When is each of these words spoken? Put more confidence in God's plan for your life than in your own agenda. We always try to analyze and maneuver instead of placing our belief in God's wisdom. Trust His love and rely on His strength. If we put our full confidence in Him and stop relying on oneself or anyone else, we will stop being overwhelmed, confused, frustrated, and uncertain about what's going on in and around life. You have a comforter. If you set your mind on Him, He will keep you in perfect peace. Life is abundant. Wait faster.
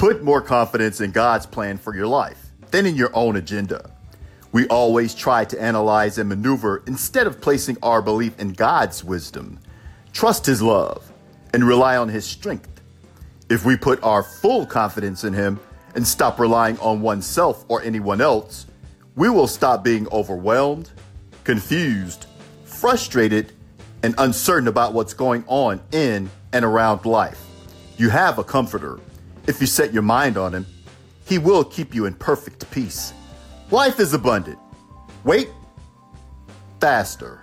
Put 0.00 0.22
more 0.22 0.40
confidence 0.40 1.02
in 1.02 1.10
God's 1.10 1.44
plan 1.44 1.76
for 1.76 1.94
your 1.94 2.06
life 2.06 2.52
than 2.70 2.86
in 2.86 2.96
your 2.96 3.10
own 3.12 3.36
agenda. 3.36 3.90
We 4.50 4.66
always 4.68 5.14
try 5.14 5.44
to 5.44 5.60
analyze 5.60 6.16
and 6.16 6.26
maneuver 6.26 6.82
instead 6.86 7.26
of 7.26 7.42
placing 7.42 7.76
our 7.82 8.00
belief 8.00 8.40
in 8.40 8.54
God's 8.54 9.04
wisdom. 9.04 9.58
Trust 10.14 10.46
His 10.46 10.62
love 10.62 11.12
and 11.52 11.68
rely 11.68 11.98
on 11.98 12.08
His 12.08 12.24
strength. 12.24 12.80
If 13.50 13.66
we 13.66 13.76
put 13.76 14.02
our 14.02 14.22
full 14.22 14.64
confidence 14.64 15.22
in 15.22 15.34
Him 15.34 15.60
and 15.94 16.08
stop 16.08 16.40
relying 16.40 16.78
on 16.78 17.02
oneself 17.02 17.66
or 17.68 17.82
anyone 17.82 18.22
else, 18.22 18.64
we 19.16 19.28
will 19.28 19.46
stop 19.46 19.84
being 19.84 20.08
overwhelmed, 20.08 20.90
confused, 21.44 22.24
frustrated, 22.64 23.52
and 24.02 24.14
uncertain 24.16 24.66
about 24.66 24.94
what's 24.94 25.12
going 25.12 25.44
on 25.46 25.78
in 25.92 26.30
and 26.54 26.64
around 26.64 27.04
life. 27.04 27.44
You 27.98 28.08
have 28.08 28.38
a 28.38 28.44
comforter. 28.44 28.98
If 29.46 29.60
you 29.60 29.66
set 29.66 29.92
your 29.92 30.02
mind 30.02 30.36
on 30.36 30.54
Him, 30.54 30.66
He 31.26 31.38
will 31.38 31.64
keep 31.64 31.94
you 31.94 32.06
in 32.06 32.14
perfect 32.14 32.70
peace. 32.70 33.12
Life 33.70 34.00
is 34.00 34.14
abundant. 34.14 34.58
Wait 35.24 35.48
faster. 36.80 37.42